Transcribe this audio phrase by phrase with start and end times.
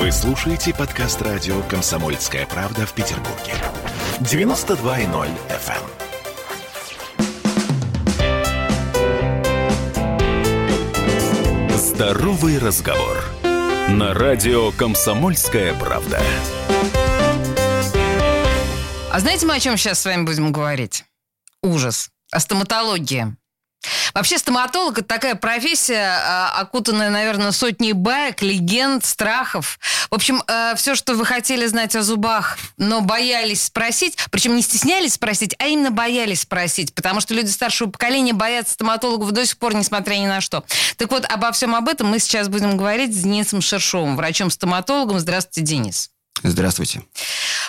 [0.00, 3.52] Вы слушаете подкаст радио «Комсомольская правда» в Петербурге.
[4.20, 5.82] 92.0 FM.
[11.76, 13.18] Здоровый разговор.
[13.90, 16.22] На радио «Комсомольская правда».
[19.12, 21.04] А знаете, мы о чем сейчас с вами будем говорить?
[21.62, 22.08] Ужас.
[22.32, 23.36] О стоматологии.
[24.14, 29.78] Вообще стоматолог это такая профессия, а, окутанная, наверное, сотней баек, легенд, страхов.
[30.10, 34.62] В общем, э, все, что вы хотели знать о зубах, но боялись спросить, причем не
[34.62, 39.58] стеснялись спросить, а именно боялись спросить, потому что люди старшего поколения боятся стоматологов до сих
[39.58, 40.64] пор, несмотря ни на что.
[40.96, 45.20] Так вот, обо всем об этом мы сейчас будем говорить с Денисом Шершовым, врачом-стоматологом.
[45.20, 46.10] Здравствуйте, Денис.
[46.42, 47.02] Здравствуйте.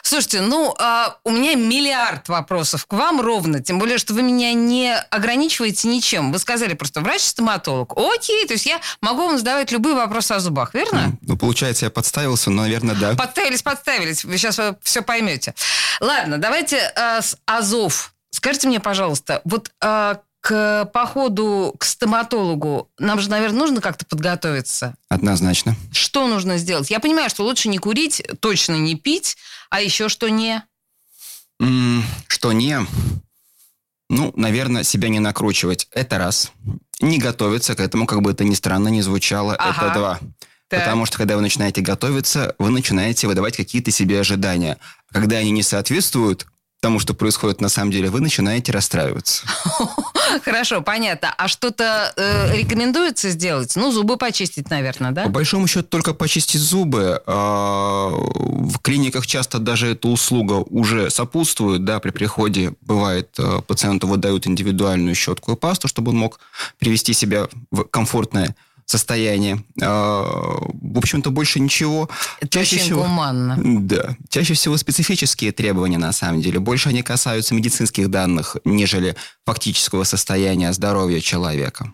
[0.04, 4.54] Слушайте, ну, а, у меня миллиард вопросов к вам ровно, тем более, что вы меня
[4.54, 6.32] не ограничиваете ничем.
[6.32, 7.94] Вы сказали просто врач-стоматолог.
[7.96, 11.14] Окей, то есть я могу вам задавать любые вопросы о зубах, верно?
[11.22, 13.16] Ну, получается, я подставился, но, наверное, да.
[13.16, 14.24] Подставились, подставились.
[14.24, 15.54] Вы сейчас все поймете.
[16.00, 18.14] Ладно, давайте э, с Азов.
[18.32, 24.96] Скажите мне, пожалуйста, вот э, к походу к стоматологу нам же, наверное, нужно как-то подготовиться.
[25.08, 25.76] Однозначно.
[25.92, 26.90] Что нужно сделать?
[26.90, 29.38] Я понимаю, что лучше не курить, точно не пить,
[29.70, 30.64] а еще что не?
[31.60, 32.80] М, Что не?
[34.10, 35.88] Ну, наверное, себя не накручивать.
[35.92, 36.52] Это раз.
[37.00, 39.56] Не готовиться к этому, как бы это ни странно не звучало.
[39.56, 39.86] Ага.
[39.86, 40.20] Это два.
[40.68, 40.82] Так.
[40.82, 44.78] Потому что, когда вы начинаете готовиться, вы начинаете выдавать какие-то себе ожидания.
[45.12, 46.48] Когда они не соответствуют
[46.82, 49.46] тому, что происходит на самом деле, вы начинаете расстраиваться.
[50.44, 51.34] Хорошо, понятно.
[51.38, 53.76] А что-то э, рекомендуется сделать?
[53.76, 55.24] Ну, зубы почистить, наверное, да?
[55.24, 57.22] По большому счету, только почистить зубы.
[57.28, 61.86] А, В клиниках часто даже эта услуга уже сопутствует.
[61.86, 66.40] Да, при приходе бывает, а, пациенту выдают индивидуальную щетку и пасту, чтобы он мог
[66.80, 68.56] привести себя в комфортное состояние.
[69.82, 70.24] А,
[70.82, 72.10] В общем-то, больше ничего.
[72.40, 73.58] Это очень гуманно.
[73.82, 74.16] Да.
[74.30, 76.60] Чаще всего специфические требования, на самом деле.
[76.60, 79.16] Больше они касаются медицинских данных, нежели
[79.46, 81.94] фактического состояния здоровья человека.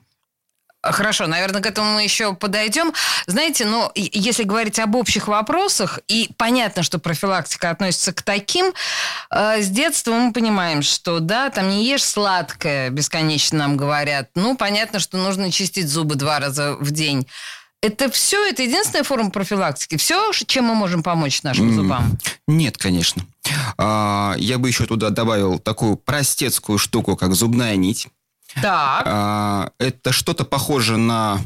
[0.91, 2.93] Хорошо, наверное, к этому мы еще подойдем.
[3.25, 8.73] Знаете, ну, и- если говорить об общих вопросах, и понятно, что профилактика относится к таким,
[9.31, 14.29] э, с детства мы понимаем, что, да, там не ешь сладкое, бесконечно нам говорят.
[14.35, 17.27] Ну, понятно, что нужно чистить зубы два раза в день.
[17.81, 19.97] Это все, это единственная форма профилактики?
[19.97, 22.17] Все, чем мы можем помочь нашим зубам?
[22.47, 23.23] Нет, конечно.
[23.77, 28.07] А, Я бы еще туда добавил такую простецкую штуку, как зубная нить.
[28.61, 29.03] Так.
[29.05, 31.39] А, Это что-то похоже на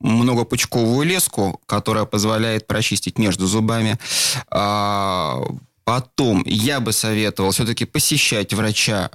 [0.00, 3.98] многопучковую леску, которая позволяет прочистить между зубами.
[4.50, 5.40] А,
[5.84, 9.10] Потом я бы советовал все-таки посещать врача.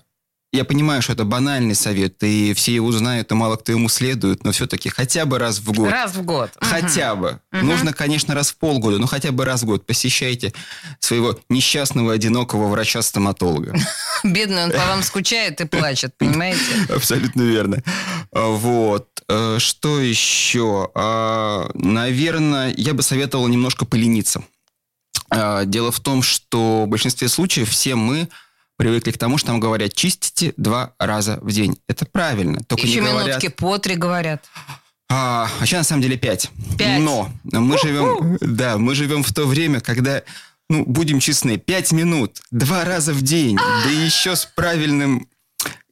[0.57, 4.43] Я понимаю, что это банальный совет, и все его знают, и мало кто ему следует,
[4.43, 5.91] но все-таки хотя бы раз в год.
[5.91, 6.49] Раз в год.
[6.59, 7.39] Хотя бы.
[7.51, 7.67] Мгм.
[7.67, 10.53] Нужно, конечно, раз в полгода, но хотя бы раз в год посещайте
[10.99, 13.75] своего несчастного, одинокого врача-стоматолога.
[14.23, 16.59] Бедный, он по вам скучает и плачет, понимаете?
[16.89, 17.83] Абсолютно верно.
[18.31, 19.09] А, Вот.
[19.29, 20.89] Э, Что еще?
[20.95, 24.41] А, Наверное, я бы советовал немножко полениться.
[25.29, 28.27] А, Дело в том, что в большинстве случаев все мы
[28.77, 31.77] привыкли к тому, что нам говорят, чистите два раза в день.
[31.87, 32.63] Это правильно.
[32.63, 33.27] Только Еще не говорят...
[33.27, 34.45] минутки по три говорят.
[35.09, 36.51] А, вообще, на самом деле, пять.
[36.77, 37.01] Пять.
[37.01, 40.21] Но мы живем, да, мы живем в то время, когда,
[40.69, 45.27] ну, будем честны, пять минут, два раза в день, да еще с правильным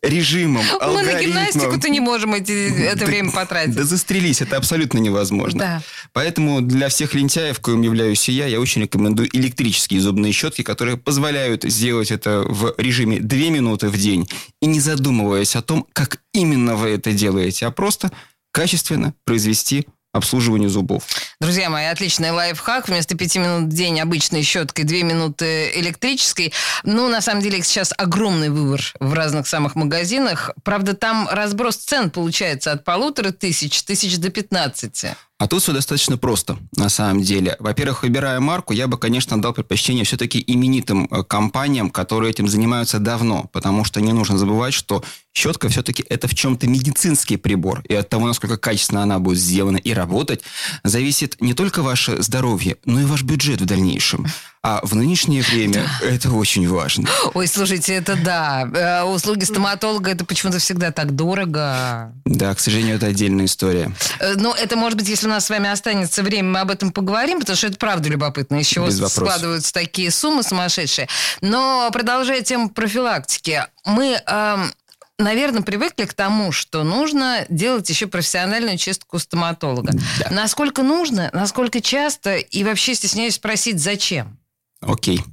[0.07, 1.21] режимом, Мы на алгоритмом.
[1.21, 2.51] гимнастику-то не можем эти,
[2.85, 3.75] это время потратить.
[3.75, 5.59] Да застрелись, это абсолютно невозможно.
[5.59, 5.83] Да.
[6.13, 10.97] Поэтому для всех лентяев, коим являюсь и я, я очень рекомендую электрические зубные щетки, которые
[10.97, 14.29] позволяют сделать это в режиме 2 минуты в день
[14.61, 18.11] и не задумываясь о том, как именно вы это делаете, а просто
[18.51, 21.03] качественно произвести обслуживание зубов.
[21.41, 22.87] Друзья мои, отличный лайфхак.
[22.87, 26.53] Вместо пяти минут в день обычной щеткой, две минуты электрической.
[26.83, 30.51] Ну, на самом деле, сейчас огромный выбор в разных самых магазинах.
[30.63, 35.15] Правда, там разброс цен получается от полутора тысяч, тысяч до пятнадцати.
[35.37, 37.57] А тут все достаточно просто, на самом деле.
[37.59, 42.99] Во-первых, выбирая марку, я бы, конечно, дал предпочтение все-таки именитым э, компаниям, которые этим занимаются
[42.99, 45.03] давно, потому что не нужно забывать, что
[45.33, 49.75] щетка все-таки это в чем-то медицинский прибор, и от того, насколько качественно она будет сделана
[49.75, 50.41] и работать,
[50.85, 54.25] зависит не только ваше здоровье, но и ваш бюджет в дальнейшем.
[54.63, 57.07] А в нынешнее время это очень важно.
[57.35, 58.67] Ой, слушайте, это да.
[58.73, 62.13] Э, Услуги стоматолога, это почему-то всегда так дорого.
[62.25, 63.91] Да, к сожалению, это отдельная история.
[64.19, 66.91] Э, Ну, это, может быть, если у нас с вами останется время, мы об этом
[66.91, 69.23] поговорим, потому что это правда любопытно, из чего Без вопросов.
[69.23, 71.07] складываются такие суммы сумасшедшие.
[71.41, 74.73] Но продолжая тему профилактики, мы эм,
[75.17, 79.93] наверное, привыкли к тому, что нужно делать еще профессиональную чистку стоматолога.
[80.19, 80.27] Да.
[80.31, 84.37] Насколько нужно, насколько часто и вообще стесняюсь спросить, зачем?
[84.85, 85.23] Окей.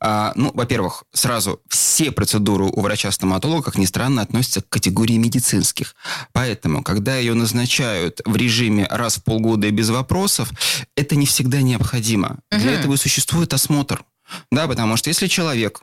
[0.00, 5.94] А, ну, во-первых, сразу все процедуры у врача-стоматолога, как ни странно, относятся к категории медицинских.
[6.32, 10.50] Поэтому, когда ее назначают в режиме раз в полгода и без вопросов,
[10.96, 12.38] это не всегда необходимо.
[12.50, 12.60] Угу.
[12.60, 14.04] Для этого и существует осмотр.
[14.50, 15.82] Да, потому что если человек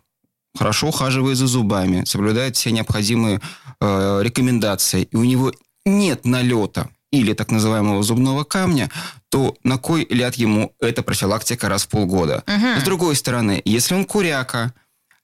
[0.57, 3.41] хорошо ухаживает за зубами, соблюдает все необходимые
[3.79, 5.51] э, рекомендации, и у него
[5.85, 8.89] нет налета или так называемого зубного камня,
[9.33, 12.43] то на кой ляд ему эта профилактика раз в полгода?
[12.45, 12.81] Угу.
[12.81, 14.75] С другой стороны, если он куряка,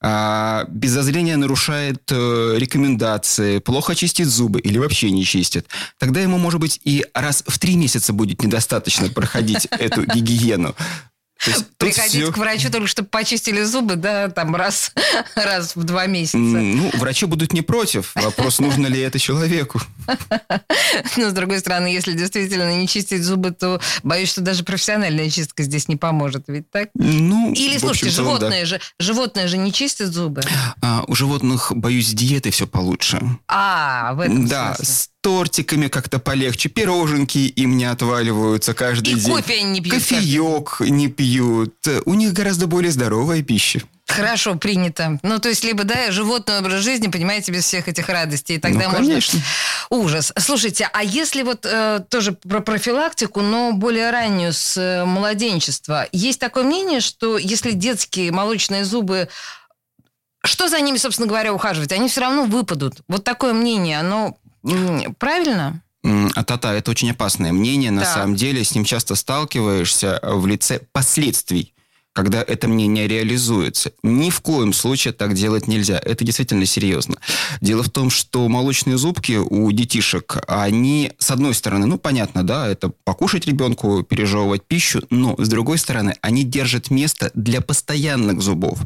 [0.01, 5.67] а, без зазрения нарушает э, рекомендации, плохо чистит зубы или вообще не чистит,
[5.99, 10.73] тогда ему, может быть, и раз в три месяца будет недостаточно проходить эту гигиену.
[11.77, 12.31] Приходить все...
[12.31, 14.91] к врачу только чтобы почистили зубы, да, там раз,
[15.35, 16.37] раз в два месяца.
[16.37, 18.11] Ну, врачи будут не против.
[18.15, 19.81] Вопрос, нужно ли это человеку.
[21.17, 25.63] Но, с другой стороны, если действительно не чистить зубы, то боюсь, что даже профессиональная чистка
[25.63, 26.45] здесь не поможет.
[26.47, 26.89] Ведь так?
[26.95, 28.65] Ну, Или, слушайте, животные, да.
[28.65, 30.41] же, животные же не чистят зубы.
[30.81, 33.21] А, у животных, боюсь, с диетой все получше.
[33.47, 35.09] А, в этом да, смысле.
[35.21, 39.35] Тортиками как-то полегче, пироженки им не отваливаются каждый и день.
[39.35, 39.95] кофе они не пьют.
[39.95, 41.75] Кофеек не пьют.
[42.05, 43.81] У них гораздо более здоровая пища.
[44.09, 45.19] Хорошо, принято.
[45.21, 48.57] Ну, то есть, либо, да, животный образ жизни, понимаете, без всех этих радостей.
[48.57, 49.39] И тогда ну, конечно.
[49.39, 50.03] можно...
[50.05, 50.33] Ужас.
[50.37, 56.39] Слушайте, а если вот э, тоже про профилактику, но более раннюю, с э, младенчества, есть
[56.39, 59.29] такое мнение, что если детские молочные зубы
[60.45, 61.91] что за ними, собственно говоря, ухаживать?
[61.91, 63.01] Они все равно выпадут.
[63.09, 64.37] Вот такое мнение, оно
[65.17, 65.81] Правильно?
[66.03, 67.91] А тата это очень опасное мнение.
[67.91, 68.13] На да.
[68.13, 71.73] самом деле с ним часто сталкиваешься в лице последствий
[72.13, 73.93] когда это мнение реализуется.
[74.03, 76.01] Ни в коем случае так делать нельзя.
[76.03, 77.15] Это действительно серьезно.
[77.61, 82.67] Дело в том, что молочные зубки у детишек, они, с одной стороны, ну, понятно, да,
[82.67, 88.81] это покушать ребенку, пережевывать пищу, но, с другой стороны, они держат место для постоянных зубов.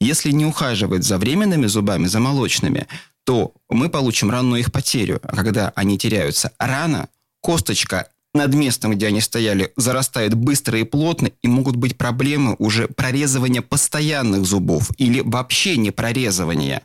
[0.00, 2.86] Если не ухаживать за временными зубами, за молочными,
[3.28, 5.20] то мы получим ранную их потерю.
[5.22, 7.10] А когда они теряются рано,
[7.42, 12.88] косточка над местом, где они стояли, зарастает быстро и плотно, и могут быть проблемы уже
[12.88, 16.80] прорезывания постоянных зубов или вообще не прорезывания.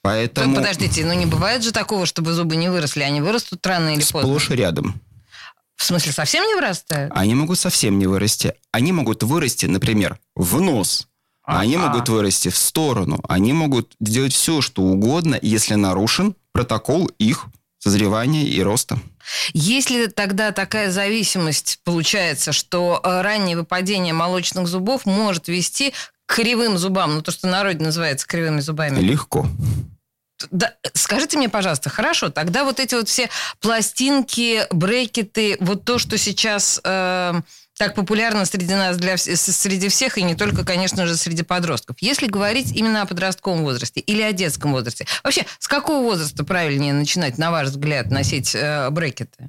[0.00, 0.54] Поэтому...
[0.54, 4.00] Так, подождите, ну не бывает же такого, чтобы зубы не выросли, они вырастут рано или
[4.00, 4.22] поздно?
[4.22, 4.98] Сплошь рядом.
[5.76, 7.12] В смысле, совсем не вырастают?
[7.14, 8.54] Они могут совсем не вырасти.
[8.72, 11.06] Они могут вырасти, например, в нос,
[11.50, 13.20] а они могут вырасти в сторону.
[13.28, 17.46] Они могут делать все, что угодно, если нарушен протокол их
[17.78, 18.98] созревания и роста.
[19.52, 25.92] Если тогда такая зависимость получается, что э, раннее выпадение молочных зубов может вести
[26.26, 29.00] к кривым зубам, ну то, что народе называется кривыми зубами?
[29.00, 29.46] Легко.
[30.50, 33.28] Да, скажите мне, пожалуйста, хорошо, тогда вот эти вот все
[33.60, 37.40] пластинки, брекеты, вот то, что сейчас э,
[37.80, 41.96] так популярно среди нас, для, среди всех, и не только, конечно же, среди подростков.
[42.00, 46.92] Если говорить именно о подростковом возрасте или о детском возрасте, вообще, с какого возраста правильнее
[46.92, 49.48] начинать, на ваш взгляд, носить э, брекеты?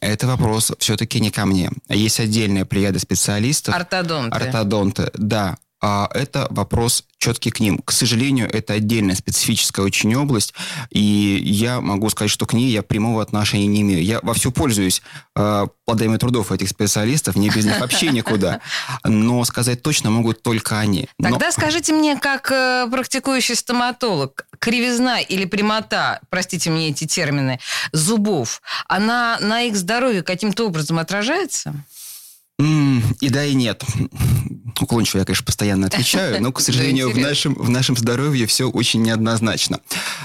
[0.00, 1.72] Это вопрос все-таки не ко мне.
[1.88, 3.74] Есть отдельная плеяда специалистов.
[3.74, 4.36] Ортодонты.
[4.36, 5.56] Ортодонты, да
[5.88, 7.78] а это вопрос четкий к ним.
[7.78, 10.52] К сожалению, это отдельная специфическая очень область,
[10.90, 14.02] и я могу сказать, что к ней я прямого отношения не имею.
[14.02, 15.00] Я вовсю пользуюсь
[15.36, 18.60] э, плодами трудов этих специалистов, не без них вообще никуда.
[19.04, 21.08] Но сказать точно могут только они.
[21.22, 21.52] Тогда Но...
[21.52, 27.60] скажите мне, как э, практикующий стоматолог, кривизна или прямота, простите мне эти термины,
[27.92, 31.74] зубов, она на их здоровье каким-то образом отражается?
[32.58, 33.84] И да, и нет.
[34.80, 39.02] Уклончиво я, конечно, постоянно отвечаю, но, к сожалению, в нашем, в нашем здоровье все очень
[39.02, 39.80] неоднозначно.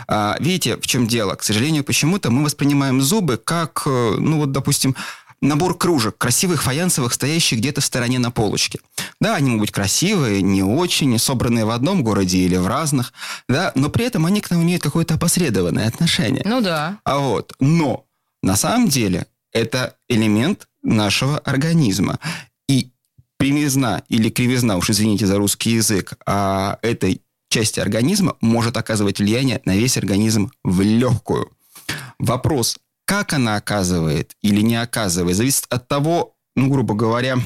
[0.07, 1.35] А, видите, в чем дело?
[1.35, 4.95] К сожалению, почему-то мы воспринимаем зубы как, э, ну вот, допустим,
[5.41, 8.79] набор кружек, красивых фаянсовых, стоящих где-то в стороне на полочке.
[9.19, 13.13] Да, они могут быть красивые, не очень, собранные в одном городе или в разных,
[13.50, 16.43] да, но при этом они к нам имеют какое-то опосредованное отношение.
[16.45, 17.00] Ну да.
[17.03, 18.05] А вот, но
[18.43, 22.19] на самом деле это элемент нашего организма.
[22.67, 22.91] И
[23.38, 29.61] примизна или кривизна, уж извините за русский язык, а этой части организма может оказывать влияние
[29.65, 31.51] на весь организм в легкую.
[32.17, 37.38] Вопрос, как она оказывает или не оказывает, зависит от того, ну, грубо говоря,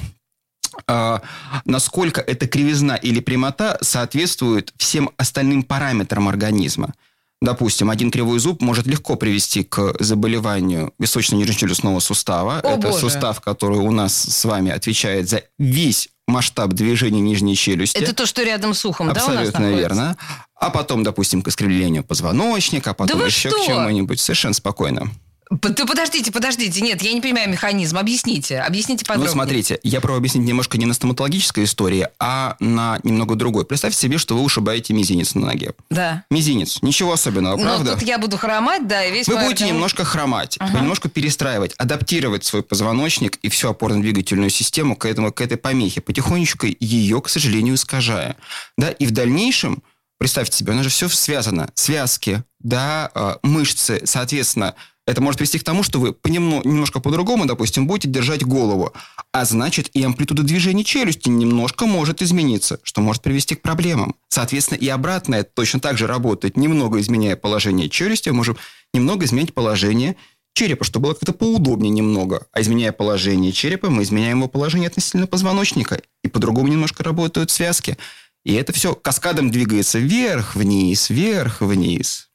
[0.88, 1.20] э,
[1.66, 6.94] насколько эта кривизна или прямота соответствует всем остальным параметрам организма.
[7.42, 12.60] Допустим, один кривой зуб может легко привести к заболеванию височно-нижнечелюстного сустава.
[12.62, 13.00] О, Это боже.
[13.00, 17.98] сустав, который у нас с вами отвечает за весь масштаб движения нижней челюсти.
[17.98, 19.80] Это то, что рядом с ухом, Абсолютно да, у нас находится?
[19.80, 20.18] верно.
[20.56, 23.62] А потом, допустим, к искривлению позвоночника, а потом вы еще что?
[23.62, 24.20] к чему-нибудь.
[24.20, 25.12] Совершенно спокойно.
[25.52, 26.82] Да подождите, подождите.
[26.82, 27.98] Нет, я не понимаю механизм.
[27.98, 28.60] Объясните.
[28.60, 29.28] Объясните подробнее.
[29.28, 33.66] Ну, смотрите, я пробую объяснить немножко не на стоматологической истории, а на немного другой.
[33.66, 35.74] Представьте себе, что вы ушибаете мизинец на ноге.
[35.92, 36.24] Да.
[36.32, 36.82] Мизинец.
[36.82, 37.94] Ничего особенного, Ну, правда?
[37.94, 40.80] тут я буду хромать, да, и весь Вы будете организм- немножко хромать, Ага.
[40.80, 46.66] немножко перестраивать, адаптировать свой позвоночник и всю опорно-двигательную систему к, этому, к этой помехе, потихонечку
[46.80, 48.36] ее, к сожалению, искажая.
[48.78, 49.84] Да, и в дальнейшем,
[50.18, 51.70] представьте себе, у нас же все связано.
[51.76, 54.74] Связки, да, э, мышцы, соответственно,
[55.08, 58.94] это может привести к тому, что вы понемно- немножко по-другому, допустим, будете держать голову.
[59.32, 64.16] А значит, и амплитуда движения челюсти немножко может измениться, что может привести к проблемам.
[64.30, 66.58] Соответственно, и обратное точно так же работает.
[66.58, 68.58] Немного изменяя положение челюсти, мы можем
[68.94, 70.16] немного изменять положение
[70.54, 72.48] черепа, чтобы было как-то поудобнее немного.
[72.52, 76.02] А изменяя положение черепа, мы изменяем его положение относительно позвоночника.
[76.24, 77.98] И по-другому немножко работают связки.
[78.44, 82.30] И это все каскадом двигается вверх-вниз, вверх-вниз.
[82.34, 82.35] А,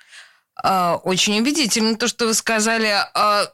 [0.62, 2.94] Очень убедительно то, что вы сказали.
[3.14, 3.46] А,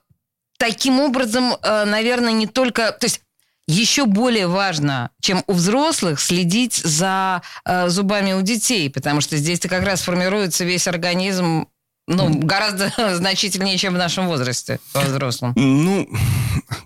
[0.58, 2.92] Таким образом, а, наверное, не только...
[2.92, 3.20] То есть
[3.68, 9.68] еще более важно, чем у взрослых, следить за а, зубами у детей, потому что здесь-то
[9.68, 11.66] как раз формируется весь организм
[12.06, 15.52] ну, гораздо значительнее, чем в нашем возрасте, во взрослом.
[15.56, 16.08] Ну,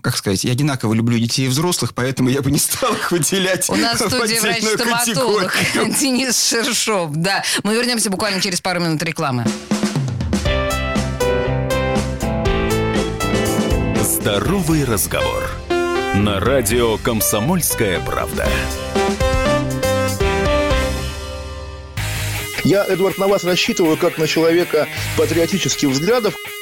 [0.01, 3.69] как сказать, я одинаково люблю детей и взрослых, поэтому я бы не стал их выделять
[3.69, 5.55] У нас в студии врач-стоматолог.
[5.99, 7.11] Денис Шершов.
[7.13, 9.45] Да, мы вернемся буквально через пару минут рекламы.
[14.21, 15.49] Здоровый разговор.
[16.13, 18.47] На радио «Комсомольская правда».
[22.63, 24.87] Я, Эдвард, на вас рассчитываю как на человека
[25.17, 26.35] патриотических взглядов.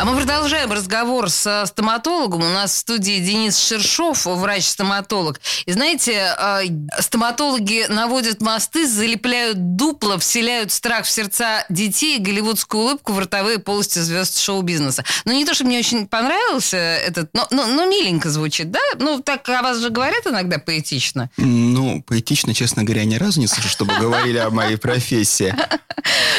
[0.00, 2.42] А мы продолжаем разговор с стоматологом.
[2.42, 5.40] У нас в студии Денис Шершов, врач-стоматолог.
[5.66, 6.62] И знаете, э,
[7.00, 13.98] стоматологи наводят мосты, залепляют дупла, вселяют страх в сердца детей, голливудскую улыбку в ротовые полости
[13.98, 15.02] звезд шоу-бизнеса.
[15.24, 18.80] Ну, не то, что мне очень понравился этот, но, но, но миленько звучит, да?
[19.00, 21.28] Ну, так о вас же говорят иногда поэтично.
[21.38, 25.56] Ну, поэтично, честно говоря, ни разу не слышу, чтобы говорили о моей профессии.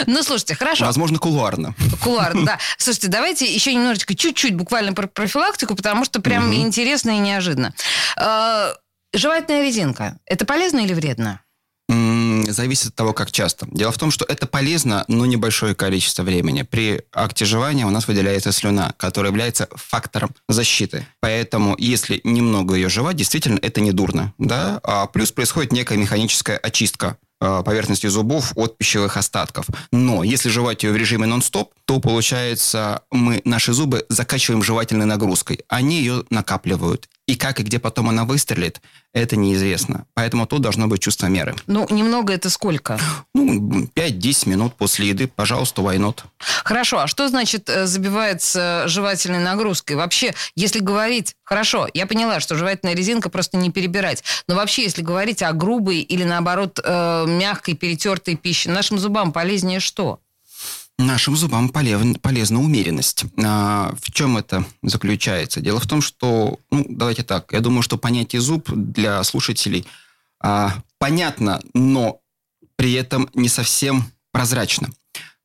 [0.07, 0.85] Ну, слушайте, хорошо.
[0.85, 1.75] Возможно, кулуарно.
[2.01, 2.59] Кулуарно, да.
[2.77, 7.73] Слушайте, давайте еще немножечко, чуть-чуть буквально про профилактику, потому что прям интересно и неожиданно.
[8.17, 8.73] Э,
[9.13, 10.19] Жевательная резинка.
[10.25, 11.41] Это полезно или вредно?
[12.47, 13.67] Зависит от того, как часто.
[13.71, 16.61] Дело в том, что это полезно, но небольшое количество времени.
[16.61, 21.07] При акте жевания у нас выделяется слюна, которая является фактором защиты.
[21.19, 24.33] Поэтому, если немного ее жевать, действительно, это не дурно.
[24.37, 24.79] Да?
[24.83, 29.67] А плюс происходит некая механическая очистка поверхности зубов от пищевых остатков.
[29.91, 35.61] Но если жевать ее в режиме нон-стоп, то получается мы наши зубы закачиваем жевательной нагрузкой.
[35.67, 37.09] Они ее накапливают.
[37.29, 38.81] И как и где потом она выстрелит,
[39.13, 40.07] это неизвестно.
[40.15, 41.55] Поэтому тут должно быть чувство меры.
[41.67, 42.97] Ну, немного это сколько?
[43.35, 46.21] Ну, 5-10 минут после еды, пожалуйста, why not?
[46.39, 49.95] Хорошо, а что значит э, забивается жевательной нагрузкой?
[49.95, 51.35] Вообще, если говорить...
[51.43, 54.23] Хорошо, я поняла, что жевательная резинка просто не перебирать.
[54.47, 59.79] Но вообще, если говорить о грубой или, наоборот, э, мягкой, перетертой пище, нашим зубам полезнее
[59.79, 60.19] что?
[60.99, 63.23] Нашим зубам полев- полезна умеренность.
[63.41, 65.61] А, в чем это заключается?
[65.61, 69.87] Дело в том, что, ну, давайте так, я думаю, что понятие зуб для слушателей
[70.41, 72.19] а, понятно, но
[72.75, 74.89] при этом не совсем прозрачно.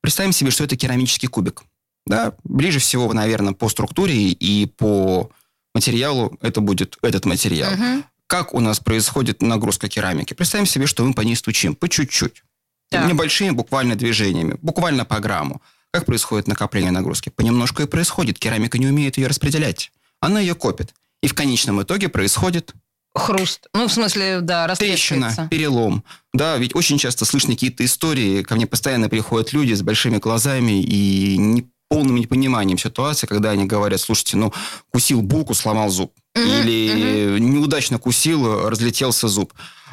[0.00, 1.62] Представим себе, что это керамический кубик.
[2.04, 2.34] Да?
[2.42, 5.30] Ближе всего, наверное, по структуре и по
[5.72, 7.72] материалу это будет этот материал.
[7.76, 8.04] Мгм.
[8.26, 10.34] Как у нас происходит нагрузка керамики?
[10.34, 12.42] Представим себе, что мы по ней стучим по чуть-чуть.
[12.90, 13.08] Так.
[13.08, 15.62] Небольшими буквально движениями, буквально по грамму.
[15.90, 17.28] Как происходит накопление нагрузки?
[17.28, 18.38] Понемножку и происходит.
[18.38, 19.92] Керамика не умеет ее распределять.
[20.20, 20.94] Она ее копит.
[21.22, 22.74] И в конечном итоге происходит
[23.14, 23.68] Хруст.
[23.72, 26.02] Ну, в смысле, да, трещина, перелом.
[26.32, 28.42] Да, ведь очень часто слышны какие-то истории.
[28.42, 33.66] Ко мне постоянно приходят люди с большими глазами и не полным непониманием ситуации, когда они
[33.66, 34.52] говорят, слушайте, ну,
[34.90, 36.12] кусил булку, сломал зуб.
[36.34, 39.52] Мгм, Или неудачно кусил, разлетелся зуб.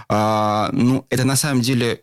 [0.09, 2.01] А, ну, это на самом деле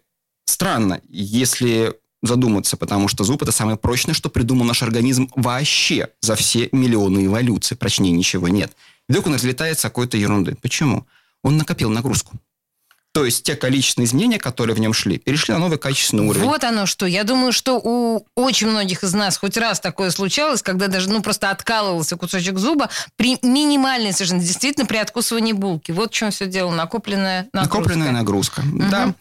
[0.49, 1.01] странно.
[1.09, 6.69] Если задуматься, потому что зуб– это самое прочное, что придумал наш организм вообще за все
[6.73, 7.77] миллионы эволюций.
[7.77, 8.73] Прочнее ничего нет.
[9.09, 10.57] Вдруг он разлетается какой-то ерунды.
[10.61, 11.07] Почему?
[11.43, 12.37] Он накопил нагрузку.
[13.19, 16.45] То есть те количественные изменения, которые в нем шли, перешли на новый качественный уровень.
[16.47, 17.05] Вот оно что.
[17.05, 21.21] Я думаю, что у очень многих из нас хоть раз такое случалось, когда даже ну
[21.21, 25.91] просто откалывался кусочек зуба при минимальной совершенно действительно при откусывании булки.
[25.91, 26.71] Вот в чем все дело.
[26.73, 27.77] Накопленная нагрузка.
[27.79, 28.89] Накопленная нагрузка, Мгм.
[28.89, 29.15] да.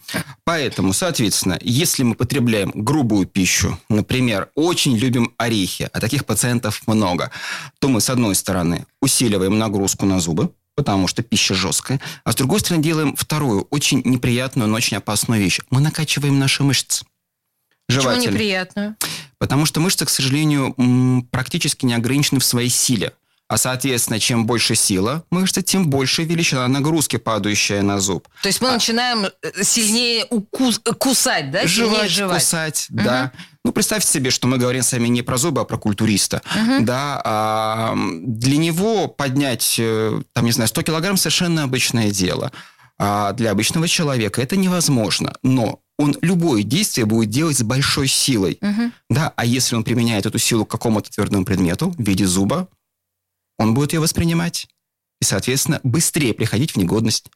[0.44, 7.32] Поэтому, соответственно, если мы потребляем грубую пищу, например, очень любим орехи, а таких пациентов много,
[7.80, 12.36] то мы, с одной стороны, усиливаем нагрузку на зубы, потому что пища жесткая, а с
[12.36, 15.58] другой стороны делаем вторую, очень неприятную, но очень опасную вещь.
[15.70, 17.04] Мы накачиваем наши мышцы.
[17.88, 18.30] Почему Жевательные.
[18.32, 18.96] неприятную?
[19.38, 20.76] Потому что мышцы, к сожалению,
[21.32, 23.12] практически не ограничены в своей силе.
[23.48, 28.28] А, соответственно, чем больше сила мышцы, тем больше величина нагрузки, падающая на зуб.
[28.42, 31.66] То есть мы начинаем э, сильнее укус- кусать, да?
[31.66, 32.42] Сильнее Жевать, жевать.
[32.42, 33.32] кусать, да.
[33.68, 36.40] Ну, представьте себе, что мы говорим с вами не про зубы, а про культуриста.
[36.56, 36.86] Мгм.
[36.86, 42.50] Да, а, для него поднять, э, там, не знаю, 100 килограмм совершенно обычное дело.
[42.98, 45.36] А для обычного человека это невозможно.
[45.42, 48.56] Но он любое действие будет делать с большой силой.
[48.62, 48.94] Мгм.
[49.10, 52.68] Да, а если он применяет эту силу к какому-то твердому предмету в виде зуба,
[53.58, 54.66] он будет ее воспринимать.
[55.20, 57.26] И, соответственно, быстрее приходить в негодность.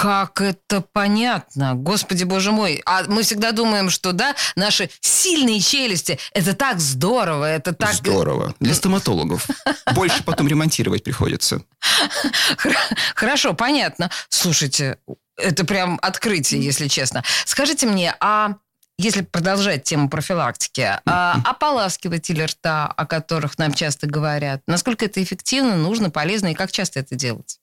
[0.00, 2.80] Как это понятно, господи боже мой.
[2.86, 7.94] А мы всегда думаем, что, да, наши сильные челюсти, это так здорово, это так...
[7.94, 8.54] Здорово.
[8.60, 9.48] Для стоматологов.
[9.96, 11.62] Больше потом ремонтировать приходится.
[12.58, 12.76] Хор-
[13.16, 14.08] Хорошо, понятно.
[14.28, 14.98] Слушайте,
[15.36, 17.24] это прям открытие, если честно.
[17.44, 18.54] Скажите мне, а
[19.00, 25.76] если продолжать тему профилактики, а ополаскиватели рта, о которых нам часто говорят, насколько это эффективно,
[25.76, 27.58] нужно, полезно и как часто это делать?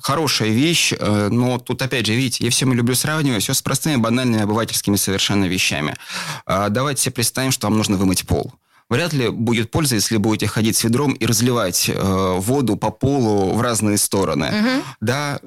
[0.00, 3.62] Хорошая вещь, э, но тут опять же, видите, я все мы люблю сравнивать все с
[3.62, 5.96] простыми, банальными, обывательскими совершенно вещами.
[6.46, 8.52] А, Давайте себе представим, что вам нужно вымыть пол.
[8.90, 13.54] Вряд ли будет польза, если будете ходить с ведром и разливать э, воду по полу
[13.54, 14.50] в разные стороны.
[14.50, 14.82] Мгм.
[15.00, 15.40] Да,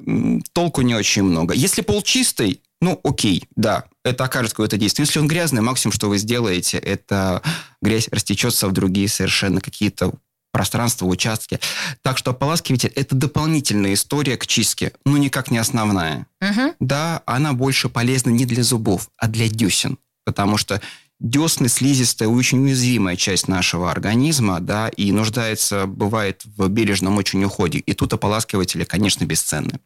[0.52, 1.52] толку не очень много.
[1.52, 5.06] Если пол чистый, ну, окей, да, это окажет какое-то действие.
[5.06, 7.42] Если он грязный, максимум, что вы сделаете, это
[7.80, 10.12] грязь растечется в другие совершенно какие-то
[10.52, 11.58] пространства, участки.
[12.02, 16.26] Так что ополаскиватель– это дополнительная история к чистке, но никак не основная.
[16.40, 16.74] Мгм.
[16.78, 19.98] Да, она больше полезна не для зубов, а для десен.
[20.24, 20.80] Потому что
[21.18, 27.78] десны слизистая очень уязвимая часть нашего организма, да, и нуждается, бывает, в бережном очень уходе.
[27.78, 29.80] И тут ополаскиватели, конечно, бесценны.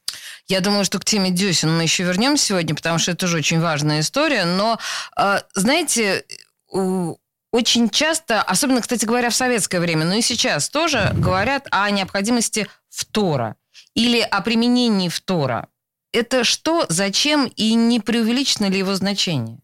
[0.48, 3.61] Я думаю, что к теме десен мы еще вернемся сегодня, потому что это тоже очень
[3.61, 4.44] важная история.
[4.44, 4.79] Но,
[5.16, 6.24] э, знаете,
[7.57, 12.69] очень часто, особенно, кстати говоря, в советское время, но и сейчас тоже говорят о необходимости
[12.90, 13.57] фтора
[13.95, 15.69] или о применении фтора.
[16.12, 19.59] Это что, зачем и не преувеличено ли его значение?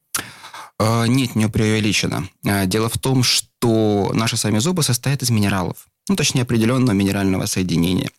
[0.78, 2.28] Э, Нет, не преувеличено.
[2.44, 5.86] Э, Дело в том, что наши сами зубы состоят из минералов.
[6.08, 8.10] Ну, точнее, определенного минерального соединения.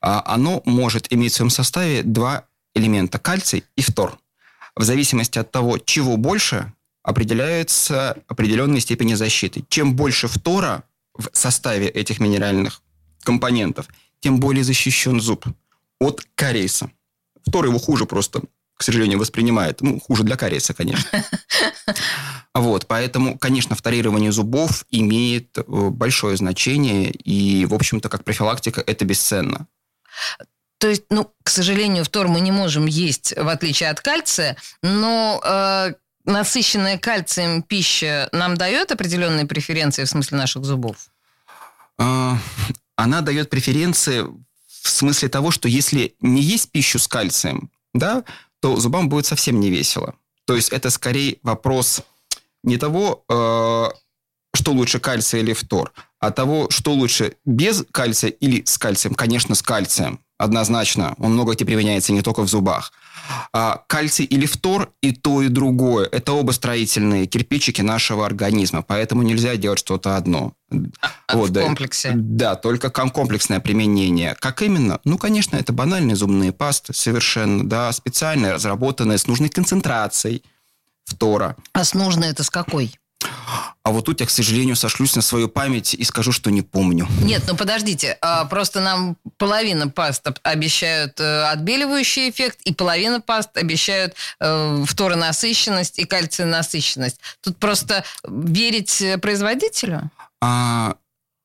[0.00, 4.18] А Оно может иметь в своем составе два элемента– кальций и фтор.
[4.74, 9.64] В зависимости от того, чего больше, определяются определенные степени защиты.
[9.68, 10.84] Чем больше фтора
[11.14, 12.82] в составе этих минеральных
[13.22, 13.88] компонентов,
[14.20, 15.46] тем более защищен зуб
[15.98, 16.90] от кариеса.
[17.46, 18.42] Фтор его хуже просто,
[18.74, 19.80] к сожалению, воспринимает.
[19.80, 21.04] Ну, хуже для кариеса, конечно.
[22.54, 29.06] Вот, поэтому, конечно, вторирование зубов имеет э, большое значение, и, в общем-то, как профилактика, это
[29.06, 29.66] бесценно.
[30.76, 35.40] То есть, ну, к сожалению, фтор мы не можем есть, в отличие от кальция, но
[35.42, 40.96] э, насыщенная кальцием пища нам дает определенные преференции в смысле наших зубов?
[41.98, 42.38] А,
[42.96, 48.24] Она дает преференции в смысле того, что если не есть пищу с кальцием, да,
[48.60, 50.14] то зубам будет совсем не весело.
[50.44, 52.02] То есть это скорее вопрос
[52.62, 53.88] не того, э,
[54.54, 59.14] что лучше кальций или фтор, а того, что лучше без кальция или с кальцием.
[59.14, 60.20] Конечно, с кальцием.
[60.42, 61.14] Однозначно.
[61.18, 62.92] Он много где применяется не только в зубах.
[63.52, 66.08] А кальций или фтор и то, и другое.
[66.10, 68.82] Это оба строительные кирпичики нашего организма.
[68.82, 70.54] Поэтому нельзя делать что-то одно.
[71.28, 71.62] А в да.
[71.62, 72.10] комплексе.
[72.16, 74.34] Да, только ком- комплексное применение.
[74.40, 74.98] Как именно?
[75.04, 80.42] Ну, конечно, это банальные зубные пасты совершенно, да, специальные, разработанные с нужной концентрацией
[81.04, 81.54] фтора.
[81.72, 82.98] А с нужной это с какой?
[83.84, 87.06] А вот тут я, к сожалению, сошлюсь на свою память и скажу, что не помню.
[87.22, 93.20] Нет, ну подождите, а, просто нам половина паст об- обещают э, отбеливающий эффект, и половина
[93.20, 97.18] паст обещают э, фторонасыщенность и кальцинасыщенность.
[97.40, 100.10] Тут просто верить э, производителю?
[100.40, 100.94] А,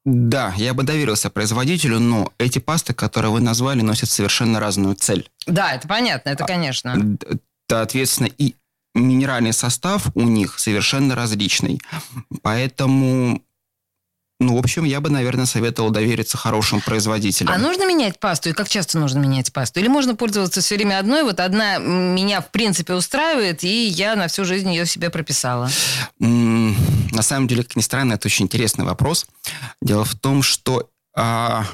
[0.06, 5.30] да, я бы доверился производителю, но эти пасты, которые вы назвали, носят совершенно разную цель.
[5.48, 6.94] Да, это понятно, это конечно.
[6.96, 7.40] Д-
[7.70, 8.56] Соответственно, и
[8.98, 11.80] минеральный состав у них совершенно различный.
[12.42, 13.42] Поэтому
[14.40, 17.52] ну, в общем, я бы, наверное, советовал довериться хорошим производителям.
[17.52, 18.50] А нужно менять пасту?
[18.50, 19.80] И как часто нужно менять пасту?
[19.80, 21.24] Или можно пользоваться все время одной?
[21.24, 25.72] Вот одна меня, в принципе, устраивает, и я на всю жизнь ее себе прописала.
[26.20, 29.26] На самом деле, как ни странно, это очень интересный вопрос.
[29.82, 31.66] Дело в том, что а,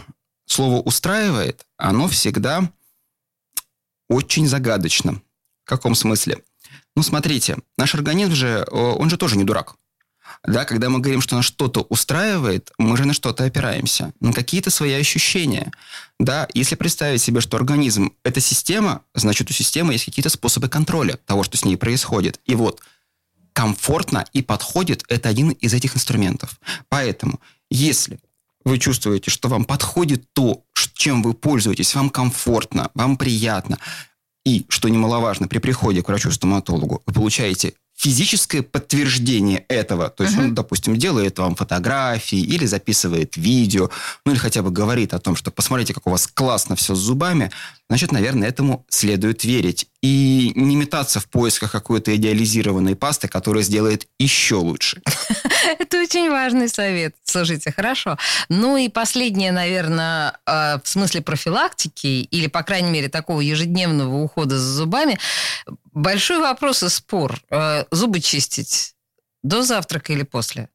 [0.45, 2.71] слово «устраивает», оно всегда
[4.07, 5.21] очень загадочно.
[5.65, 6.37] В каком смысле?
[6.95, 9.75] Ну, смотрите, наш организм же, он же тоже не дурак.
[10.45, 14.71] Да, когда мы говорим, что нас что-то устраивает, мы же на что-то опираемся, на какие-то
[14.71, 15.71] свои ощущения.
[16.19, 21.17] Да, если представить себе, что организм– это система, значит, у системы есть какие-то способы контроля
[21.25, 22.39] того, что с ней происходит.
[22.45, 22.81] И вот
[23.53, 26.59] комфортно и подходит– это один из этих инструментов.
[26.89, 28.19] Поэтому, если
[28.65, 33.77] вы чувствуете, что вам подходит то, чем вы пользуетесь, вам комфортно, вам приятно,
[34.45, 37.73] и, что немаловажно, при приходе к врачу-стоматологу вы получаете
[38.03, 40.09] физическое подтверждение этого.
[40.09, 40.47] То есть uh-huh.
[40.47, 43.89] он, допустим, делает вам фотографии или записывает видео,
[44.25, 46.99] ну или хотя бы говорит о том, что посмотрите, как у вас классно все с
[46.99, 47.49] зубами,
[47.87, 49.87] значит, наверное, этому следует верить.
[50.01, 55.01] И не метаться в поисках какой-то идеализированной пасты, которая сделает еще лучше.
[55.79, 57.15] Это очень важный совет.
[57.23, 58.17] Слушайте, хорошо.
[58.49, 64.59] Ну и последнее, наверное, а, в смысле профилактики, или, по крайней мере, такого ежедневного ухода
[64.59, 65.17] за зубами,
[65.93, 67.41] большой вопрос и спор.
[67.49, 68.95] А, зубы чистить
[69.41, 70.69] до завтрака или после?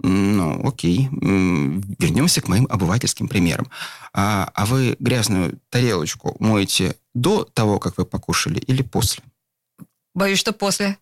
[0.00, 1.08] Ну, окей.
[1.10, 3.70] Вернемся к моим обывательским примерам.
[4.12, 9.22] А, а вы грязную тарелочку моете до того, как вы покушали, или после?
[10.14, 10.98] Боюсь, что после.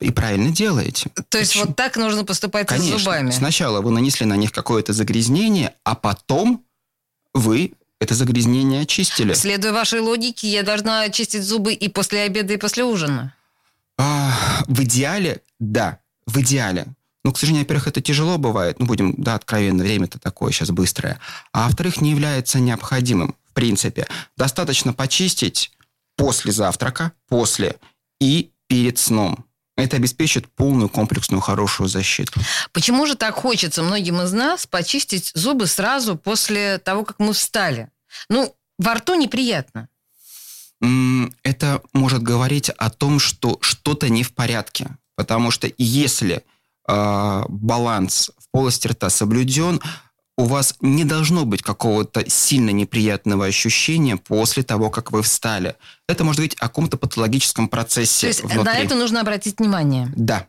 [0.00, 1.10] И правильно делаете.
[1.28, 1.66] То есть Почему?
[1.68, 2.98] вот так нужно поступать Конечно.
[2.98, 3.30] с зубами?
[3.30, 6.64] Сначала вы нанесли на них какое-то загрязнение, а потом
[7.32, 7.72] вы
[8.04, 9.34] это загрязнение очистили.
[9.34, 13.34] Следуя вашей логике, я должна чистить зубы и после обеда, и после ужина.
[13.98, 14.32] А,
[14.66, 16.86] в идеале, да, в идеале.
[17.24, 18.78] Но, к сожалению, во-первых, это тяжело бывает.
[18.78, 21.18] Ну, будем, да, откровенно, время-то такое сейчас быстрое.
[21.52, 24.06] А во-вторых, не является необходимым, в принципе.
[24.36, 25.72] Достаточно почистить
[26.16, 27.76] после завтрака, после
[28.20, 29.46] и перед сном.
[29.76, 32.40] Это обеспечит полную комплексную хорошую защиту.
[32.72, 37.88] Почему же так хочется многим из нас почистить зубы сразу после того, как мы встали?
[38.28, 39.88] Ну, во рту неприятно.
[41.42, 44.88] Это может говорить о том, что что-то не в порядке.
[45.16, 46.42] Потому что если
[46.88, 49.80] э, баланс в полости рта соблюден,
[50.36, 55.76] у вас не должно быть какого-то сильно неприятного ощущения после того, как вы встали.
[56.08, 58.64] Это может быть о каком-то патологическом процессе То есть внутри.
[58.64, 60.12] на это нужно обратить внимание?
[60.16, 60.48] Да.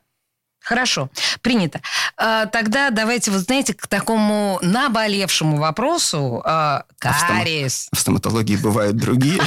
[0.65, 1.09] Хорошо,
[1.43, 1.79] принято.
[2.17, 6.41] А, тогда давайте, вы знаете, к такому наболевшему вопросу.
[6.43, 7.87] А, кариес.
[7.93, 9.39] В стоматологии бывают другие.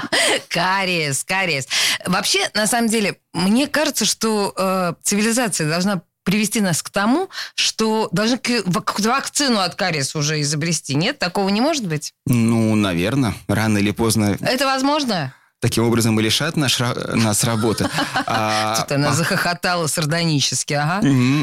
[0.48, 1.66] Кариес, кариес.
[2.04, 8.10] Вообще, на самом деле, мне кажется, что э, цивилизация должна привести нас к тому, что
[8.12, 10.94] должны какую-то вакцину от кариеса уже изобрести.
[10.94, 11.18] Нет?
[11.18, 12.12] Такого не может быть?
[12.26, 13.34] Ну, наверное.
[13.48, 14.36] Рано или поздно.
[14.40, 15.32] Это возможно?
[15.60, 17.88] Таким образом и лишат наш, нас работы.
[18.28, 21.00] А, Что-то она захохотала сардонически, ага.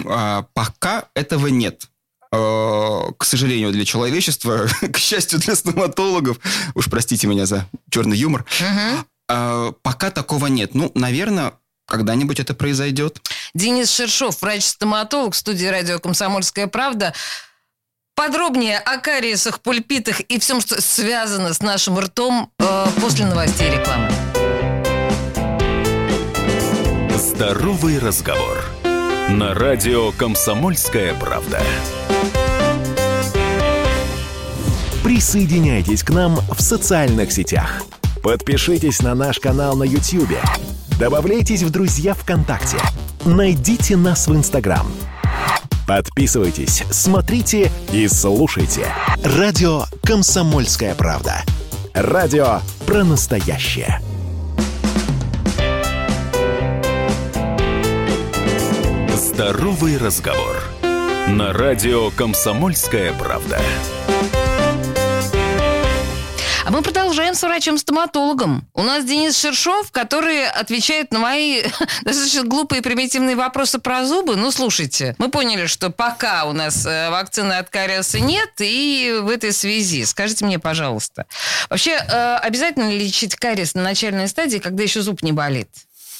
[0.07, 1.87] А, пока этого нет
[2.31, 6.39] а, к сожалению, для человечества, к счастью, для стоматологов,
[6.75, 9.75] уж простите меня за черный юмор, угу.
[9.81, 10.75] пока такого нет.
[10.75, 11.53] Ну, наверное,
[11.87, 13.21] когда-нибудь это произойдет.
[13.53, 17.13] Денис Шершов, врач-стоматолог, в студии радио «Комсомольская правда».
[18.15, 24.09] Подробнее о кариесах, пульпитах и всем, что связано с нашим ртом э, после новостей рекламы.
[27.17, 28.63] Здоровый разговор.
[29.29, 31.59] На радио «Комсомольская правда».
[35.03, 37.81] Присоединяйтесь к нам в социальных сетях.
[38.21, 40.37] Подпишитесь на наш канал на YouTube.
[40.99, 42.77] Добавляйтесь в друзья ВКонтакте.
[43.25, 44.85] Найдите нас в Инстаграм–
[45.87, 48.87] Подписывайтесь, смотрите и слушайте.
[49.23, 51.43] Радио «Комсомольская правда».
[51.93, 53.99] Радио про настоящее.
[59.13, 60.63] Здоровый разговор.
[61.27, 63.59] На радио «Комсомольская правда».
[66.65, 68.65] А мы продолжаем с врачом-стоматологом.
[68.73, 71.61] У нас Денис Шершов, который отвечает на мои
[72.03, 74.37] достаточно глупые примитивные вопросы про зубы.
[74.37, 79.29] Ну, слушайте, мы поняли, что пока у нас э, вакцины от кариеса нет, и в
[79.29, 81.25] этой связи скажите мне, пожалуйста,
[81.69, 85.67] вообще э, обязательно лечить кариес на начальной стадии, когда еще зуб не болит?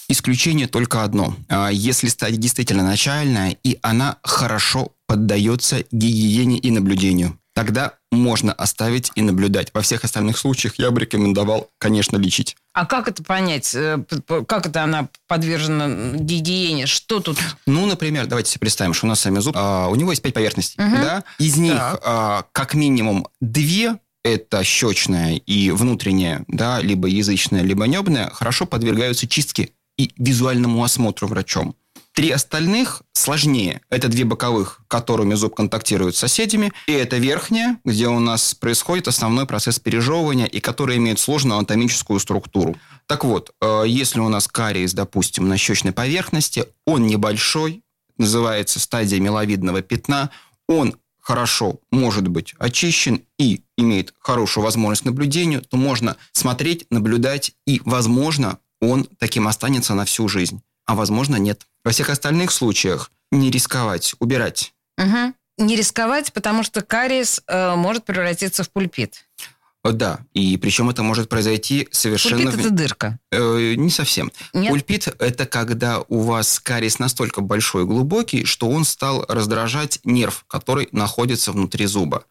[0.10, 1.38] Исключение только одно.
[1.48, 7.40] А, если стадия действительно начальная, и она хорошо поддается гигиене и наблюдению.
[7.54, 9.70] Тогда можно оставить и наблюдать.
[9.74, 12.56] Во всех остальных случаях я бы рекомендовал, конечно, лечить.
[12.74, 13.74] А как это понять?
[13.76, 14.04] Э,
[14.48, 16.88] как это она подвержена гигиене?
[16.88, 17.38] Что тут?
[17.66, 20.22] Ну, например, давайте себе представим, что у нас с вами зуб, а, у него есть
[20.22, 20.96] пять поверхностей, угу.
[20.96, 21.24] да?
[21.39, 28.30] Из них а, как минимум две это щечная и внутренняя, да, либо язычная, либо небная,
[28.30, 31.76] хорошо подвергаются чистке и визуальному осмотру врачом.
[32.13, 33.82] Три остальных сложнее.
[33.89, 36.71] Это две боковых, которыми зуб контактирует с соседями.
[36.86, 42.19] И это верхняя, где у нас происходит основной процесс пережевывания и которая имеет сложную анатомическую
[42.19, 42.78] структуру.
[43.08, 47.82] Так вот, э, если у нас кариес, допустим, на щечной поверхности, он небольшой,
[48.19, 50.30] называется стадия миловидного пятна,
[50.67, 57.82] он хорошо может быть очищен и имеет хорошую возможность наблюдения, то можно смотреть, наблюдать, и,
[57.86, 61.65] возможно, он таким останется на всю жизнь, а возможно, нет.
[61.84, 64.74] Во всех остальных случаях не рисковать, убирать.
[64.98, 65.34] Угу.
[65.60, 69.26] Не рисковать, потому что кариес э, может превратиться в пульпит.
[69.84, 72.43] Да, и причем это может произойти совершенно...
[72.43, 73.19] Пульпит– это дырка.
[73.32, 74.32] Э, не совсем.
[74.54, 74.69] Нет?
[74.69, 80.46] Пульпит– это когда у вас кариес настолько большой и глубокий, что он стал раздражать нерв,
[80.48, 82.24] который находится внутри зуба.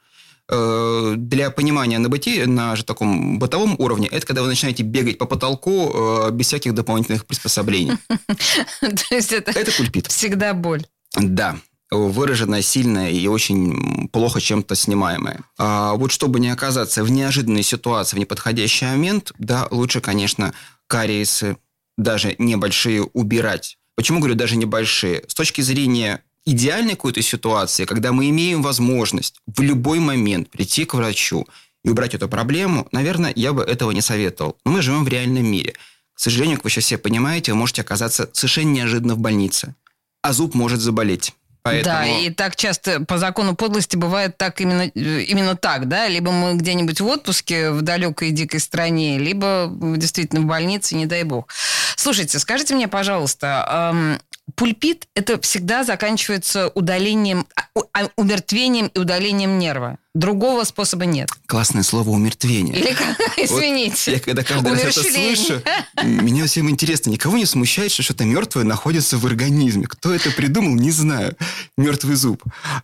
[0.55, 5.17] Э, для понимания на бытие, на же таком бытовом уровне, это когда вы начинаете бегать
[5.17, 7.97] по потолку э, без всяких дополнительных приспособлений.
[8.81, 9.51] То есть это...
[9.53, 10.09] Это пульпит.
[10.09, 10.85] Всегда боль.
[11.17, 11.57] Да
[11.91, 15.41] выраженная, сильная и очень плохо чем-то снимаемая.
[15.59, 20.55] А вот чтобы не оказаться в неожиданной ситуации в неподходящий момент, да, лучше, конечно,
[20.87, 21.59] кариесы,
[21.99, 23.77] даже небольшие, убирать.
[23.95, 25.23] Почему говорю даже небольшие?
[25.29, 30.95] С точки зрения идеальной какой-то ситуации, когда мы имеем возможность в любой момент прийти к
[30.95, 31.47] врачу
[31.85, 34.57] и убрать эту проблему, наверное, я бы этого не советовал.
[34.65, 35.75] Но мы живем в реальном мире.
[36.15, 39.75] К сожалению, как вы сейчас все понимаете, вы можете оказаться совершенно неожиданно в больнице,
[40.21, 41.33] а зуб может заболеть.
[41.63, 41.95] Поэтому...
[41.95, 46.09] Да, и так часто по закону подлости бывает так именно, именно так, да?
[46.09, 51.07] Либо мы где-нибудь в отпуске в далекой и дикой стране, либо действительно в больнице, не
[51.07, 51.49] дай бог.
[51.97, 54.19] Слушайте, скажите мне, пожалуйста,
[54.55, 59.99] пульпит это всегда заканчивается удалением, а, а, умертвением и удалением нерва.
[60.15, 61.31] Другого способа нет.
[61.47, 62.79] Классное слово умертвение.
[62.79, 62.97] Или,
[63.39, 64.11] извините.
[64.11, 65.63] Вот я когда каждый раз это слышу,
[66.03, 69.87] меня всем интересно, никого не смущает, что что-то мертвое находится в организме.
[69.87, 71.35] Кто это придумал, не знаю.
[71.79, 72.43] Мертвый зуб.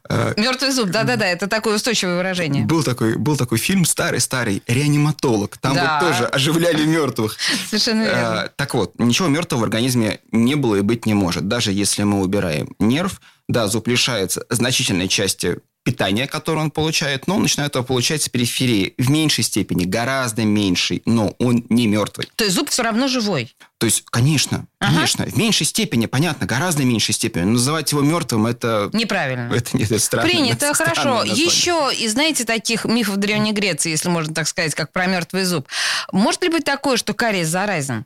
[0.08, 2.64] А, Мертвый зуб, да-да-да, это такое устойчивое выражение.
[2.64, 5.58] Был такой, был такой фильм старый-старый, «Реаниматолог».
[5.58, 6.00] Там да.
[6.00, 7.36] вот тоже оживляли мертвых.
[7.68, 8.50] Совершенно верно.
[8.56, 11.46] Так вот, ничего мертвого в организме не было и быть не может.
[11.46, 17.36] Даже если мы убираем нерв, да, зуб лишается значительной части питания, которое он получает, но
[17.36, 22.28] он начинает его получать с периферии в меньшей степени, гораздо меньшей, но он не мертвый.
[22.36, 23.56] То есть зуб все равно живой?
[23.78, 24.92] То есть, конечно, ага.
[24.92, 27.44] конечно, в меньшей степени, понятно, гораздо меньшей степени.
[27.44, 28.90] Но называть его мертвым это...
[28.92, 29.50] Неправильно.
[29.50, 30.28] Это, это странно.
[30.28, 31.24] Принято, хорошо.
[31.24, 35.66] Еще из, знаете, таких мифов Древней Греции, если можно так сказать, как про мертвый зуб.
[36.12, 38.04] Может ли быть такое, что кариес заразен?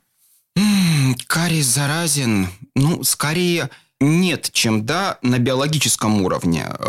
[1.26, 2.48] Кариес заразен?
[2.76, 3.70] Ну, скорее
[4.02, 6.66] нет, чем да на биологическом уровне.
[6.68, 6.84] Э,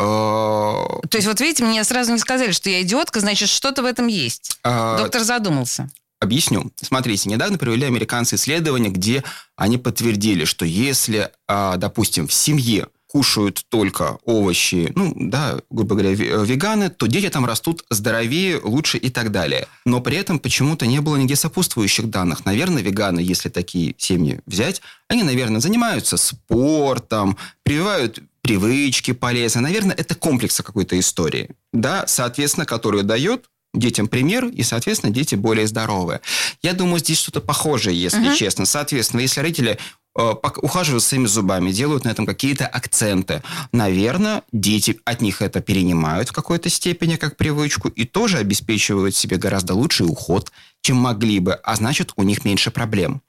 [1.09, 4.07] То есть, вот видите, мне сразу не сказали, что я идиотка, значит, что-то в этом
[4.07, 4.57] есть.
[4.63, 4.97] А...
[4.97, 5.89] Доктор задумался.
[6.19, 6.71] Объясню.
[6.81, 9.25] Смотрите, недавно провели американцы исследования, где
[9.57, 16.13] они подтвердили, что если, а, допустим, в семье кушают только овощи, ну, да, грубо говоря,
[16.13, 19.67] веганы, то дети там растут здоровее, лучше и так далее.
[19.85, 22.43] Но при этом почему-то не было нигде сопутствующих данных.
[22.43, 29.61] Наверное, веганы, если такие семьи взять, они, наверное, занимаются спортом, прививают привычки полезные.
[29.61, 35.67] Наверное, это комплекс какой-то истории, да, соответственно, которую дает детям пример, и, соответственно, дети более
[35.67, 36.21] здоровые.
[36.61, 38.35] Я думаю, здесь что-то похожее, если uh-huh.
[38.35, 38.65] честно.
[38.65, 39.79] Соответственно, если родители
[40.15, 43.41] Э, ухаживают своими зубами, делают на этом какие-то акценты.
[43.71, 49.37] Наверное, дети от них это перенимают в какой-то степени как привычку и тоже обеспечивают себе
[49.37, 53.23] гораздо лучший уход, чем могли бы, а значит, у них меньше проблем.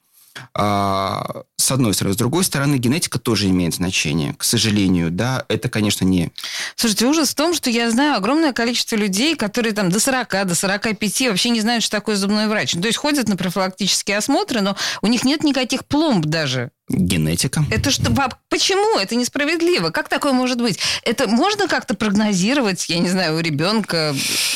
[0.53, 2.13] А, с одной стороны.
[2.13, 4.33] С другой стороны, генетика тоже имеет значение.
[4.33, 6.31] К сожалению, да, это, конечно, не...
[6.75, 10.55] Слушайте, ужас в том, что я знаю огромное количество людей, которые там до 40, до
[10.55, 12.75] 45 вообще не знают, что такое зубной врач.
[12.75, 16.71] Ну, то есть ходят на профилактические осмотры, но у них нет никаких пломб даже.
[16.87, 17.65] Генетика.
[17.71, 18.11] Это что?
[18.49, 18.99] Почему?
[18.99, 19.89] Это несправедливо.
[19.89, 20.79] Как такое может быть?
[21.03, 24.15] Это можно как-то прогнозировать, я не знаю, у ребенка?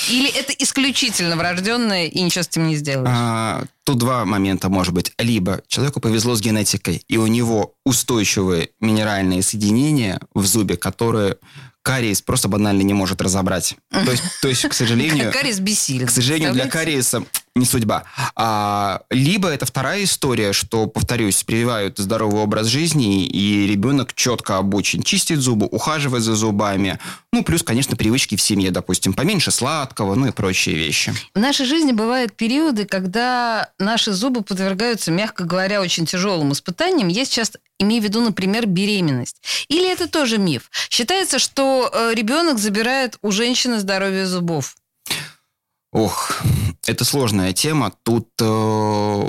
[0.09, 3.09] Или это исключительно врожденное и ничего с этим не сделаешь?
[3.11, 5.11] А, тут два момента, может быть.
[5.17, 11.37] Либо человеку повезло с генетикой, и у него устойчивые минеральные соединения в зубе, которые
[11.81, 13.75] кариес просто банально не может разобрать.
[13.91, 15.31] То есть, то есть к сожалению...
[15.33, 16.05] Кариес бессилен.
[16.05, 17.23] К сожалению, для кариеса
[17.59, 18.03] не судьба.
[18.35, 25.03] А, либо это вторая история, что, повторюсь, прививают здоровый образ жизни, и ребенок четко обучен
[25.03, 26.99] чистить зубы, ухаживать за зубами.
[27.31, 31.13] Ну, плюс, конечно, привычки в семье, допустим, поменьше сладкого, ну и прочие вещи.
[31.35, 37.07] В нашей жизни бывают периоды, когда наши зубы подвергаются, мягко говоря, очень тяжелым испытаниям.
[37.07, 39.37] Я сейчас имею в виду, например, беременность.
[39.67, 40.69] Или это тоже миф?
[40.89, 44.75] Считается, что э, ребенок забирает у женщины здоровье зубов.
[45.91, 46.43] Ох,
[46.85, 47.91] это сложная тема.
[48.03, 49.21] Тут э,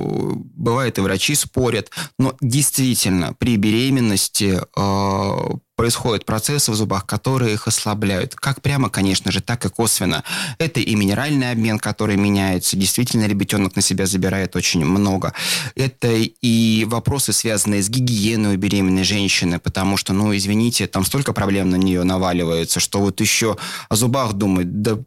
[0.57, 7.67] бывает и врачи спорят, но действительно при беременности э, происходят процессы в зубах, которые их
[7.67, 8.35] ослабляют.
[8.35, 10.23] Как прямо, конечно же, так и косвенно.
[10.59, 12.77] Это и минеральный обмен, который меняется.
[12.77, 15.33] Действительно, ребятенок на себя забирает очень много.
[15.77, 21.33] Это и вопросы, связанные с гигиеной у беременной женщины, потому что, ну, извините, там столько
[21.33, 23.57] проблем на нее наваливается, что вот еще
[23.89, 24.99] о зубах думать, да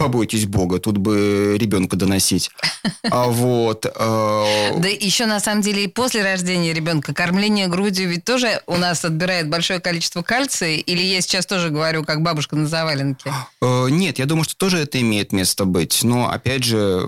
[0.00, 2.50] побойтесь Бога, тут бы ребенка доносить.
[3.10, 3.84] А вот...
[3.86, 3.90] э,
[4.78, 9.04] Да еще на самом деле и после рождения ребенка кормление грудью ведь тоже у нас
[9.04, 10.76] отбирает большое количество кальция.
[10.76, 13.30] Или я сейчас тоже говорю, как бабушка на заваленке.
[13.60, 16.02] э, Нет, я думаю, что тоже это имеет место быть.
[16.02, 17.06] Но, опять же,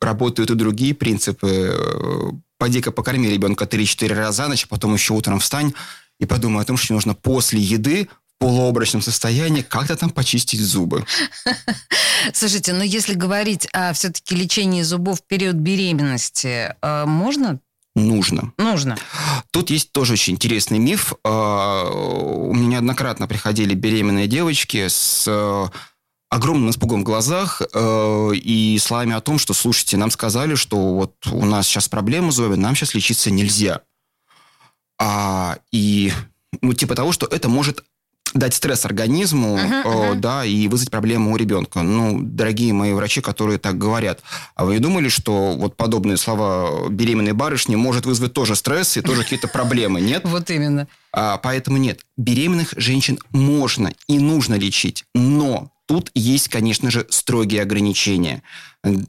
[0.00, 1.76] работают и другие принципы.
[1.76, 5.72] Э, Поди-ка покорми ребенка 3-4 раза за ночь, а потом еще утром встань
[6.18, 8.08] и подумай о том, что нужно после еды
[8.40, 11.06] полуобрачном состоянии как-то там почистить зубы.
[12.32, 17.60] Слушайте, но если говорить о все-таки лечении зубов в период беременности, э, можно?
[17.94, 18.52] Нужно.
[18.56, 18.96] Нужно.
[19.50, 21.12] Тут есть тоже очень интересный миф.
[21.24, 25.66] А, У меня неоднократно приходили беременные девочки с э,
[26.30, 31.14] огромным испугом в глазах э, и словами о том, что, слушайте, нам сказали, что вот
[31.30, 33.82] у нас сейчас проблема зубы, нам сейчас лечиться нельзя.
[34.98, 36.12] А, и,
[36.62, 37.84] ну, типа того, что это может
[38.34, 40.20] дать стресс организму, э, мгм.
[40.20, 41.82] да, и вызвать проблему у ребенка.
[41.82, 44.22] Ну, дорогие мои врачи, которые так говорят,
[44.54, 49.00] а вы не думали, что вот подобные слова беременной барышни может вызвать тоже стресс и
[49.00, 50.22] тоже какие-то проблемы, нет?
[50.24, 50.86] Вот именно.
[51.12, 57.62] А, поэтому нет, беременных женщин можно и нужно лечить, но тут есть, конечно же, строгие
[57.62, 58.42] ограничения.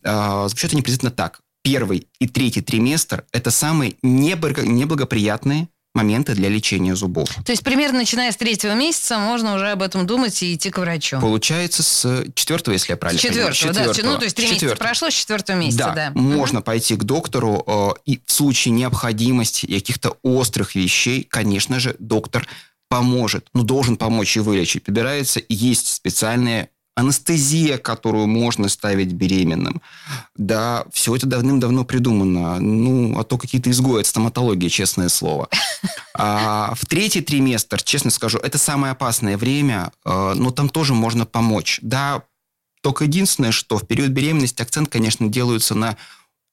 [0.04, 1.40] А, Звучат они приблизительно так.
[1.64, 7.30] Первый и третий триместр– это самые неблаго- неблагоприятные моменты для лечения зубов.
[7.45, 10.77] То есть примерно начиная с третьего месяца можно уже об этом думать и идти к
[10.77, 11.19] врачу.
[11.19, 13.54] Получается с четвертого, если я правильно понимаю.
[13.54, 14.10] четвертого, да.
[14.10, 14.88] Ну, то есть три месяца Четвертого.
[14.88, 15.93] прошло, с четвертого месяца, да.
[15.93, 21.95] Да, можно пойти к доктору, э, и в случае необходимости каких-то острых вещей, конечно же,
[21.99, 22.47] доктор
[22.88, 24.84] поможет, ну, должен помочь и вылечить.
[24.84, 29.82] Подбирается, есть специальная анестезия, которую можно ставить беременным.
[30.36, 32.60] Да, все это давным-давно придумано.
[32.60, 35.47] Ну, а то какие-то изгои от стоматологии, честное слово.
[36.13, 41.26] А в третий триместр, честно скажу, это самое опасное время, э, но там тоже можно
[41.26, 41.80] помочь.
[41.82, 42.24] Да,
[42.82, 45.98] только единственное, что в период беременности акцент, конечно, делается на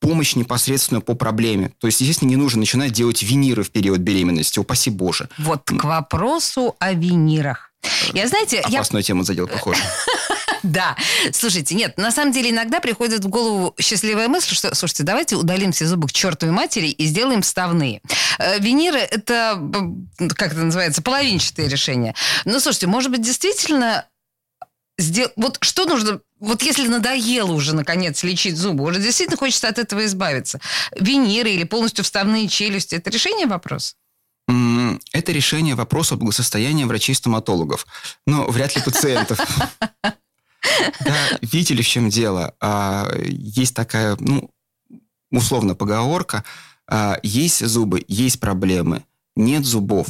[0.01, 1.73] помощь непосредственную по проблеме.
[1.79, 5.29] То есть, естественно, не нужно начинать делать виниры в период беременности, упаси боже.
[5.39, 7.73] Вот к вопросу о винирах.
[8.13, 9.83] Я, знаете, я Опасную тему задел, похоже.
[10.63, 10.97] Да.
[11.33, 15.73] Слушайте, нет, на самом деле иногда приходит в голову счастливая мысль, что, слушайте, давайте удалим
[15.73, 18.01] все зубы к чертовой матери и сделаем вставные.
[18.39, 19.61] Э, Виниры– это,
[20.37, 22.15] как это называется, половинчатые решения.
[22.45, 24.07] Но, слушайте, может быть, действительно
[24.99, 29.79] сдел- вот что нужно, вот если надоело уже, наконец, лечить зубы, уже действительно хочется от
[29.79, 30.61] этого избавиться.
[30.99, 33.95] Виниры или полностью вставные челюсти– это решение вопроса?
[35.13, 37.87] Это решение вопроса благосостояния врачей-стоматологов,
[38.27, 39.39] но вряд ли пациентов.
[41.05, 42.55] Да, видите ли, в чем дело?
[42.61, 44.51] А, Есть такая, ну,
[45.31, 46.45] условно, поговорка.
[46.87, 49.05] а, Есть зубы, есть проблемы.
[49.37, 50.09] Нет зубов,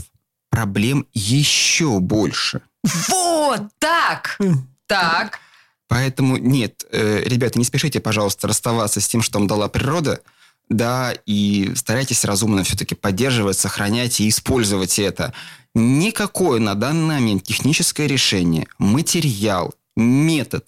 [0.50, 2.62] проблем еще больше.
[3.08, 4.38] Вот так!
[4.86, 5.40] Так.
[5.88, 10.20] Поэтому нет, э, ребята, не спешите, пожалуйста, расставаться с тем, что вам дала природа,
[10.68, 15.32] да, и старайтесь разумно все-таки поддерживать, сохранять и использовать это.
[15.74, 20.66] Никакое на данный момент техническое решение, материал, метод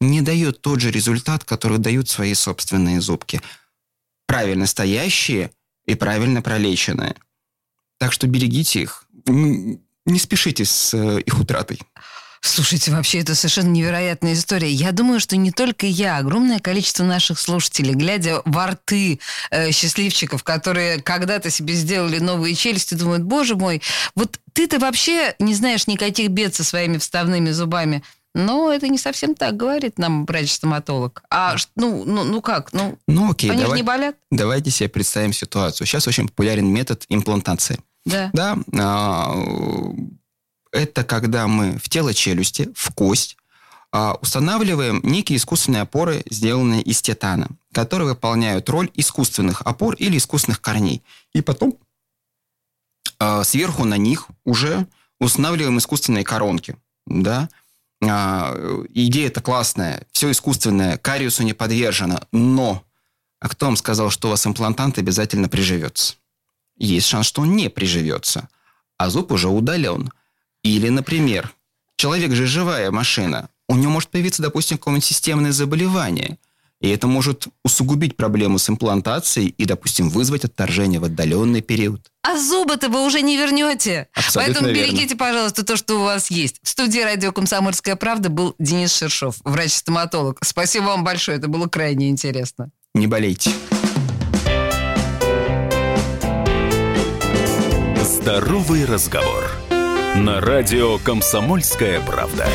[0.00, 3.40] не дает тот же результат, который дают свои собственные зубки.
[4.26, 5.50] Правильно стоящие
[5.86, 7.14] и правильно пролеченные.
[7.98, 9.04] Так что берегите их.
[9.26, 11.80] Не спешите с э, их утратой.
[12.44, 14.68] Слушайте, вообще это совершенно невероятная история.
[14.68, 19.20] Я думаю, что не только я, огромное количество наших слушателей, глядя во рты
[19.52, 23.80] э, счастливчиков, которые когда-то себе сделали новые челюсти, думают, боже мой,
[24.16, 28.02] вот ты-то вообще не знаешь никаких бед со своими вставными зубами.
[28.34, 31.22] Но это не совсем так, говорит нам врач-стоматолог.
[31.30, 32.72] А ну, ну, ну как?
[32.72, 34.16] Ну, Ну окей, они же давай- не болят?
[34.30, 35.86] давайте себе представим ситуацию.
[35.86, 37.78] Сейчас очень популярен метод имплантации.
[38.06, 38.30] Да.
[38.32, 39.34] Да, а,
[40.72, 43.36] Это когда мы в тело челюсти, в кость,
[43.92, 50.62] а, устанавливаем некие искусственные опоры, сделанные из титана, которые выполняют роль искусственных опор или искусственных
[50.62, 51.02] корней.
[51.34, 51.76] И потом
[53.18, 54.86] а, сверху на них уже
[55.20, 56.76] устанавливаем искусственные коронки.
[57.06, 57.50] Да?
[58.04, 62.84] А, идея это классная, все искусственное, кариусу не подвержено, но
[63.38, 66.14] а кто вам сказал, что у вас имплантант обязательно приживется?
[66.76, 68.48] Есть шанс, что он не приживется,
[68.98, 70.12] а зуб уже удален.
[70.62, 71.52] Или, например,
[71.96, 76.38] человек же живая машина, у него может появиться, допустим, какое-нибудь системное заболевание.
[76.82, 82.10] И это может усугубить проблему с имплантацией и, допустим, вызвать отторжение в отдаленный период.
[82.22, 84.08] А зубы-то вы уже не вернете.
[84.12, 84.92] Абсолютно Поэтому верно.
[84.92, 86.56] берегите, пожалуйста, то, что у вас есть.
[86.62, 90.38] В студии радио «Комсомольская правда» был Денис Шершов, врач-стоматолог.
[90.42, 92.70] Спасибо вам большое, это было крайне интересно.
[92.94, 93.52] Не болейте.
[98.02, 99.50] Здоровый разговор.
[100.16, 102.48] На радио «Комсомольская правда».